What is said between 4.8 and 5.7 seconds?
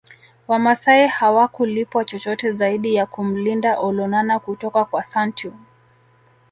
kwa Santeu